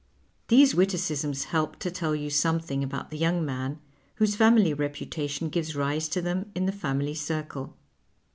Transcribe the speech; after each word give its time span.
These 0.47 0.73
witticisms 0.73 1.43
help 1.53 1.75
to 1.77 1.91
tell 1.91 2.15
you 2.15 2.31
something 2.31 2.83
about 2.83 3.11
the 3.11 3.19
young 3.19 3.45
man 3.45 3.77
whose 4.15 4.35
family 4.35 4.73
reputation 4.73 5.47
gives 5.49 5.75
rise 5.75 6.09
to 6.09 6.23
them 6.23 6.51
in 6.55 6.65
the 6.65 6.71
family 6.71 7.13
circle. 7.13 7.75